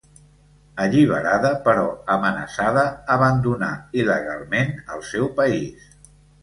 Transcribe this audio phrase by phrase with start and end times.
[0.85, 1.83] Alliberada, però
[2.15, 2.87] amenaçada,
[3.19, 3.71] abandonà
[4.05, 5.91] il·legalment el seu país.